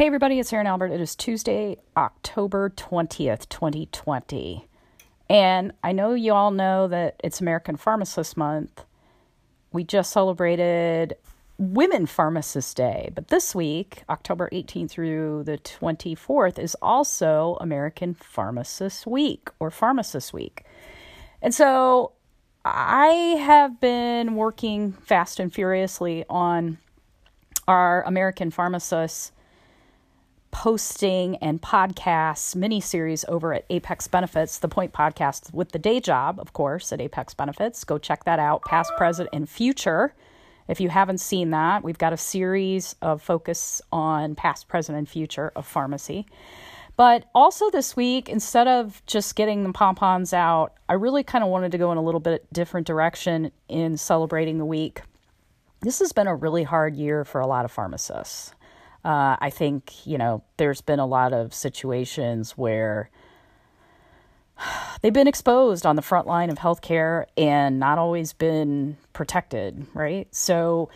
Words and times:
Hey, 0.00 0.06
everybody, 0.06 0.38
it's 0.38 0.50
Erin 0.50 0.66
Albert. 0.66 0.92
It 0.92 1.00
is 1.02 1.14
Tuesday, 1.14 1.76
October 1.94 2.70
20th, 2.70 3.46
2020. 3.50 4.66
And 5.28 5.72
I 5.84 5.92
know 5.92 6.14
you 6.14 6.32
all 6.32 6.50
know 6.50 6.88
that 6.88 7.20
it's 7.22 7.42
American 7.42 7.76
Pharmacist 7.76 8.34
Month. 8.34 8.86
We 9.74 9.84
just 9.84 10.10
celebrated 10.10 11.16
Women 11.58 12.06
Pharmacist 12.06 12.78
Day, 12.78 13.10
but 13.14 13.28
this 13.28 13.54
week, 13.54 14.02
October 14.08 14.48
18th 14.54 14.88
through 14.88 15.42
the 15.44 15.58
24th, 15.58 16.58
is 16.58 16.74
also 16.80 17.58
American 17.60 18.14
Pharmacist 18.14 19.06
Week 19.06 19.50
or 19.58 19.70
Pharmacist 19.70 20.32
Week. 20.32 20.64
And 21.42 21.54
so 21.54 22.12
I 22.64 23.08
have 23.44 23.78
been 23.82 24.34
working 24.34 24.92
fast 24.92 25.38
and 25.38 25.52
furiously 25.52 26.24
on 26.30 26.78
our 27.68 28.02
American 28.04 28.50
pharmacists 28.50 29.32
posting 30.50 31.36
and 31.36 31.60
podcasts 31.62 32.56
mini 32.56 32.80
series 32.80 33.24
over 33.28 33.54
at 33.54 33.64
Apex 33.70 34.08
Benefits, 34.08 34.58
the 34.58 34.68
Point 34.68 34.92
Podcast 34.92 35.52
with 35.52 35.72
the 35.72 35.78
day 35.78 36.00
job, 36.00 36.38
of 36.40 36.52
course, 36.52 36.92
at 36.92 37.00
Apex 37.00 37.34
Benefits. 37.34 37.84
Go 37.84 37.98
check 37.98 38.24
that 38.24 38.38
out, 38.38 38.62
past, 38.64 38.92
present, 38.96 39.28
and 39.32 39.48
future. 39.48 40.14
If 40.68 40.80
you 40.80 40.88
haven't 40.88 41.18
seen 41.18 41.50
that, 41.50 41.82
we've 41.82 41.98
got 41.98 42.12
a 42.12 42.16
series 42.16 42.94
of 43.02 43.22
focus 43.22 43.82
on 43.90 44.34
past, 44.34 44.68
present, 44.68 44.96
and 44.96 45.08
future 45.08 45.52
of 45.56 45.66
pharmacy. 45.66 46.26
But 46.96 47.24
also 47.34 47.70
this 47.70 47.96
week, 47.96 48.28
instead 48.28 48.68
of 48.68 49.02
just 49.06 49.34
getting 49.34 49.64
the 49.64 49.72
pom 49.72 49.94
poms 49.94 50.32
out, 50.32 50.74
I 50.88 50.92
really 50.92 51.22
kind 51.22 51.42
of 51.42 51.50
wanted 51.50 51.72
to 51.72 51.78
go 51.78 51.90
in 51.92 51.98
a 51.98 52.02
little 52.02 52.20
bit 52.20 52.46
different 52.52 52.86
direction 52.86 53.52
in 53.68 53.96
celebrating 53.96 54.58
the 54.58 54.64
week. 54.64 55.02
This 55.80 56.00
has 56.00 56.12
been 56.12 56.26
a 56.26 56.34
really 56.34 56.62
hard 56.62 56.94
year 56.94 57.24
for 57.24 57.40
a 57.40 57.46
lot 57.46 57.64
of 57.64 57.72
pharmacists. 57.72 58.52
Uh, 59.04 59.36
I 59.40 59.50
think, 59.50 60.06
you 60.06 60.18
know, 60.18 60.42
there's 60.56 60.80
been 60.80 60.98
a 60.98 61.06
lot 61.06 61.32
of 61.32 61.54
situations 61.54 62.52
where 62.52 63.10
they've 65.02 65.12
been 65.12 65.28
exposed 65.28 65.86
on 65.86 65.96
the 65.96 66.02
front 66.02 66.26
line 66.26 66.50
of 66.50 66.58
healthcare 66.58 67.26
and 67.36 67.78
not 67.78 67.98
always 67.98 68.32
been 68.32 68.96
protected, 69.12 69.86
right? 69.94 70.32
So, 70.34 70.90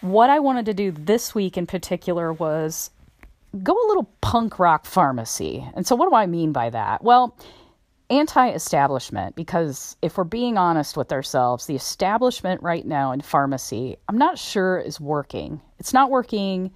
what 0.00 0.30
I 0.30 0.40
wanted 0.40 0.66
to 0.66 0.74
do 0.74 0.90
this 0.90 1.34
week 1.34 1.56
in 1.56 1.66
particular 1.66 2.32
was 2.32 2.90
go 3.62 3.72
a 3.72 3.86
little 3.88 4.10
punk 4.20 4.58
rock 4.58 4.84
pharmacy. 4.84 5.66
And 5.74 5.86
so, 5.86 5.94
what 5.94 6.08
do 6.08 6.14
I 6.14 6.26
mean 6.26 6.52
by 6.52 6.70
that? 6.70 7.02
Well, 7.02 7.36
anti 8.10 8.50
establishment, 8.50 9.36
because 9.36 9.96
if 10.02 10.18
we're 10.18 10.24
being 10.24 10.58
honest 10.58 10.96
with 10.96 11.12
ourselves, 11.12 11.66
the 11.66 11.74
establishment 11.76 12.62
right 12.62 12.84
now 12.84 13.12
in 13.12 13.20
pharmacy, 13.20 13.96
I'm 14.08 14.18
not 14.18 14.38
sure 14.38 14.78
is 14.78 15.00
working. 15.00 15.60
It's 15.78 15.94
not 15.94 16.10
working 16.10 16.72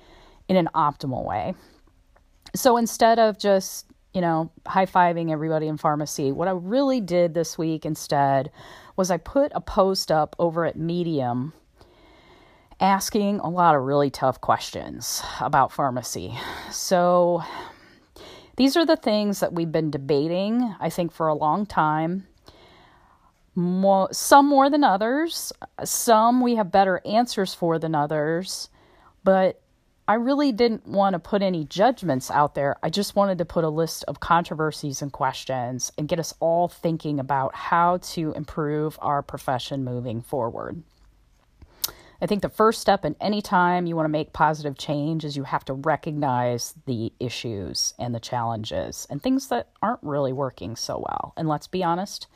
in 0.49 0.57
an 0.57 0.69
optimal 0.75 1.25
way. 1.25 1.55
So 2.55 2.77
instead 2.77 3.19
of 3.19 3.39
just, 3.39 3.87
you 4.15 4.21
know, 4.21 4.51
high 4.67 4.87
fiving 4.87 5.31
everybody 5.31 5.67
in 5.67 5.77
pharmacy, 5.77 6.33
what 6.33 6.49
I 6.49 6.53
really 6.53 7.01
did 7.01 7.35
this 7.35 7.59
week 7.59 7.85
instead 7.85 8.51
was 8.97 9.11
I 9.11 9.19
put 9.19 9.53
a 9.55 9.61
post 9.61 10.11
up 10.11 10.35
over 10.39 10.65
at 10.65 10.77
Medium 10.77 11.53
asking 12.81 13.41
a 13.41 13.49
lot 13.49 13.75
of 13.75 13.83
really 13.83 14.11
tough 14.11 14.41
questions 14.41 15.23
about 15.41 15.73
pharmacy. 15.73 16.39
So 16.71 17.43
these 18.57 18.77
are 18.77 18.87
the 18.87 18.97
things 18.97 19.41
that 19.41 19.53
we've 19.53 19.73
been 19.73 19.91
debating, 19.91 20.75
I 20.81 20.91
think, 20.91 21.13
for 21.13 21.29
a 21.29 21.35
long 21.35 21.67
time. 21.67 22.27
More, 23.55 24.09
some 24.13 24.47
more 24.47 24.69
than 24.69 24.85
others. 24.85 25.53
Some 25.85 26.41
we 26.43 26.57
have 26.57 26.71
better 26.71 27.01
answers 27.07 27.55
for 27.55 27.79
than 27.79 27.95
others. 27.95 28.69
But 29.25 29.61
I 30.09 30.15
really 30.15 30.53
didn't 30.53 30.87
want 30.87 31.15
to 31.15 31.19
put 31.19 31.43
any 31.43 31.65
judgments 31.65 32.31
out 32.31 32.55
there. 32.55 32.77
I 32.81 32.91
just 32.91 33.17
wanted 33.17 33.39
to 33.39 33.45
put 33.45 33.65
a 33.65 33.69
list 33.69 34.05
of 34.07 34.21
controversies 34.21 35.03
and 35.03 35.13
questions 35.13 35.91
and 35.99 36.07
get 36.07 36.21
us 36.21 36.33
all 36.39 36.69
thinking 36.69 37.19
about 37.19 37.57
how 37.57 37.97
to 37.99 38.33
improve 38.35 38.97
our 39.03 39.21
profession 39.21 39.83
moving 39.83 40.23
forward. 40.23 40.81
I 42.23 42.27
think 42.27 42.43
the 42.43 42.49
first 42.49 42.81
step 42.81 43.05
in 43.05 43.17
any 43.21 43.43
time 43.43 43.87
you 43.87 43.97
want 43.97 44.07
to 44.07 44.11
make 44.11 44.33
positive 44.33 44.79
change 44.79 45.25
is 45.25 45.37
you 45.37 45.43
have 45.43 45.65
to 45.67 45.75
recognize 45.75 46.75
the 46.87 47.13
issues 47.19 47.93
and 47.99 48.15
the 48.15 48.21
challenges 48.21 49.09
and 49.11 49.21
things 49.21 49.49
that 49.49 49.71
aren't 49.83 50.03
really 50.03 50.33
working 50.33 50.77
so 50.77 50.99
well. 50.99 51.35
And 51.37 51.49
let's 51.49 51.67
be 51.67 51.83
honest, 51.83 52.29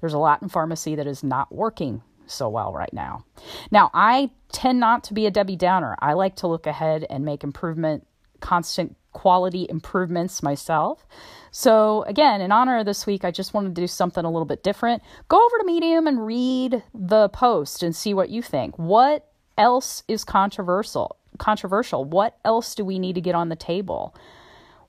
there's 0.00 0.12
a 0.12 0.18
lot 0.18 0.42
in 0.42 0.48
pharmacy 0.48 0.96
that 0.96 1.06
is 1.06 1.22
not 1.22 1.54
working 1.54 2.02
so 2.26 2.48
well 2.48 2.72
right 2.72 2.92
now. 2.92 3.24
Now, 3.70 3.90
I 3.94 4.30
tend 4.50 4.80
not 4.80 5.04
to 5.04 5.14
be 5.14 5.26
a 5.26 5.30
Debbie 5.30 5.56
Downer. 5.56 5.96
I 6.00 6.12
like 6.14 6.36
to 6.36 6.46
look 6.46 6.66
ahead 6.66 7.06
and 7.08 7.24
make 7.24 7.44
improvement, 7.44 8.06
constant 8.40 8.96
quality 9.12 9.66
improvements 9.68 10.42
myself. 10.42 11.06
So, 11.50 12.02
again, 12.04 12.40
in 12.40 12.50
honor 12.50 12.78
of 12.78 12.86
this 12.86 13.06
week, 13.06 13.24
I 13.24 13.30
just 13.30 13.54
wanted 13.54 13.74
to 13.74 13.80
do 13.80 13.86
something 13.86 14.24
a 14.24 14.30
little 14.30 14.46
bit 14.46 14.62
different. 14.62 15.02
Go 15.28 15.36
over 15.36 15.58
to 15.58 15.64
Medium 15.64 16.06
and 16.06 16.24
read 16.24 16.82
the 16.94 17.28
post 17.28 17.82
and 17.82 17.94
see 17.94 18.14
what 18.14 18.30
you 18.30 18.42
think. 18.42 18.78
What 18.78 19.30
else 19.58 20.02
is 20.08 20.24
controversial? 20.24 21.16
Controversial. 21.38 22.04
What 22.04 22.38
else 22.44 22.74
do 22.74 22.84
we 22.84 22.98
need 22.98 23.14
to 23.14 23.20
get 23.20 23.34
on 23.34 23.48
the 23.48 23.56
table? 23.56 24.14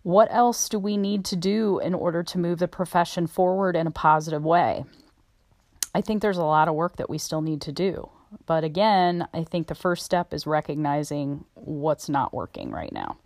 What 0.03 0.27
else 0.31 0.67
do 0.67 0.79
we 0.79 0.97
need 0.97 1.23
to 1.25 1.35
do 1.35 1.79
in 1.79 1.93
order 1.93 2.23
to 2.23 2.37
move 2.37 2.59
the 2.59 2.67
profession 2.67 3.27
forward 3.27 3.75
in 3.75 3.87
a 3.87 3.91
positive 3.91 4.43
way? 4.43 4.83
I 5.93 6.01
think 6.01 6.21
there's 6.21 6.37
a 6.37 6.43
lot 6.43 6.67
of 6.67 6.75
work 6.75 6.97
that 6.97 7.09
we 7.09 7.17
still 7.17 7.41
need 7.41 7.61
to 7.61 7.71
do. 7.71 8.09
But 8.45 8.63
again, 8.63 9.27
I 9.33 9.43
think 9.43 9.67
the 9.67 9.75
first 9.75 10.03
step 10.03 10.33
is 10.33 10.47
recognizing 10.47 11.45
what's 11.53 12.09
not 12.09 12.33
working 12.33 12.71
right 12.71 12.91
now. 12.91 13.17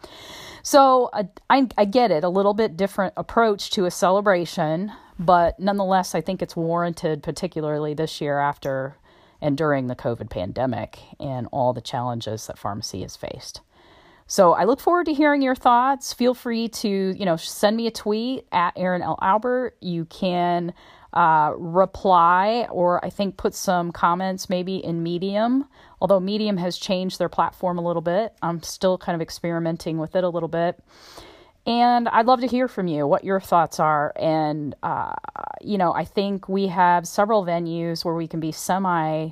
So 0.64 1.10
uh, 1.14 1.24
I, 1.50 1.68
I 1.78 1.86
get 1.86 2.12
it, 2.12 2.24
a 2.24 2.30
little 2.30 2.54
bit 2.54 2.76
different 2.76 3.14
approach 3.16 3.70
to 3.72 3.86
a 3.86 3.92
celebration, 3.92 4.92
but 5.18 5.60
nonetheless, 5.60 6.14
I 6.14 6.22
think 6.22 6.42
it's 6.42 6.56
warranted, 6.56 7.24
particularly 7.24 7.94
this 7.94 8.20
year 8.20 8.40
after 8.40 8.98
and 9.40 9.58
during 9.58 9.88
the 9.88 9.96
COVID 9.96 10.30
pandemic 10.30 11.00
and 11.20 11.48
all 11.52 11.72
the 11.72 11.82
challenges 11.82 12.48
that 12.48 12.58
pharmacy 12.58 13.02
has 13.02 13.16
faced. 13.16 13.62
So 14.26 14.54
I 14.54 14.66
look 14.66 14.82
forward 14.82 15.06
to 15.06 15.14
hearing 15.14 15.42
your 15.42 15.56
thoughts. 15.56 16.12
Feel 16.12 16.34
free 16.34 16.68
to, 16.68 16.90
you 16.90 17.26
know, 17.26 17.38
send 17.38 17.78
me 17.78 17.88
a 17.88 17.92
tweet 17.92 18.46
at 18.52 18.74
Erin 18.76 19.02
L. 19.02 19.18
Albert. 19.22 19.78
You 19.80 20.04
can 20.06 20.74
uh, 21.14 21.54
reply 21.58 22.68
or 22.70 23.04
I 23.04 23.10
think 23.10 23.38
put 23.38 23.54
some 23.54 23.92
comments 23.92 24.50
maybe 24.50 24.78
in 24.78 25.04
Medium. 25.04 25.68
Although 26.02 26.20
Medium 26.20 26.58
has 26.58 26.78
changed 26.78 27.20
their 27.20 27.30
platform 27.30 27.78
a 27.78 27.82
little 27.82 28.02
bit, 28.02 28.34
I'm 28.42 28.62
still 28.62 28.98
kind 28.98 29.16
of 29.16 29.22
experimenting 29.22 29.98
with 29.98 30.16
it 30.16 30.24
a 30.24 30.30
little 30.30 30.50
bit. 30.50 30.80
And 31.66 32.08
I'd 32.08 32.28
love 32.28 32.42
to 32.42 32.48
hear 32.48 32.68
from 32.68 32.88
you 32.88 33.06
what 33.06 33.26
your 33.26 33.42
thoughts 33.42 33.80
are. 33.80 34.14
And, 34.16 34.74
uh, 34.84 35.14
you 35.62 35.78
know, 35.78 35.94
I 35.94 36.06
think 36.06 36.48
we 36.48 36.68
have 36.68 37.08
several 37.08 37.46
venues 37.46 38.06
where 38.06 38.16
we 38.16 38.28
can 38.28 38.40
be 38.40 38.54
semi 38.54 39.32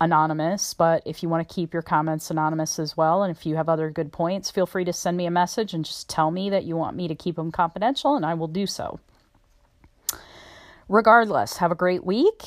anonymous, 0.00 0.74
but 0.74 1.02
if 1.06 1.22
you 1.22 1.28
want 1.28 1.48
to 1.48 1.54
keep 1.54 1.72
your 1.72 1.82
comments 1.82 2.30
anonymous 2.30 2.80
as 2.80 2.96
well, 2.96 3.22
and 3.22 3.30
if 3.30 3.46
you 3.46 3.54
have 3.54 3.68
other 3.68 3.88
good 3.88 4.12
points, 4.12 4.50
feel 4.50 4.66
free 4.66 4.84
to 4.84 4.92
send 4.92 5.16
me 5.16 5.26
a 5.26 5.30
message 5.30 5.74
and 5.74 5.84
just 5.84 6.08
tell 6.08 6.32
me 6.32 6.50
that 6.50 6.64
you 6.64 6.76
want 6.76 6.96
me 6.96 7.06
to 7.06 7.14
keep 7.14 7.36
them 7.36 7.52
confidential, 7.52 8.16
and 8.16 8.26
I 8.26 8.34
will 8.34 8.48
do 8.48 8.66
so 8.66 8.98
regardless, 10.92 11.56
have 11.56 11.72
a 11.72 11.74
great 11.74 12.04
week, 12.04 12.42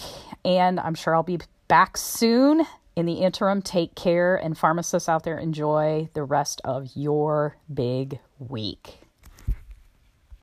and 0.45 0.79
I'm 0.79 0.93
sure 0.93 1.15
I'll 1.15 1.23
be 1.23 1.39
back 1.67 1.97
soon. 1.97 2.65
In 2.95 3.07
the 3.07 3.15
interim, 3.15 3.61
take 3.61 3.95
care, 3.95 4.37
and 4.37 4.57
pharmacists 4.57 5.09
out 5.09 5.23
there, 5.23 5.37
enjoy 5.37 6.09
the 6.13 6.23
rest 6.23 6.61
of 6.63 6.91
your 6.95 7.57
big 7.73 8.19
week. 8.39 9.04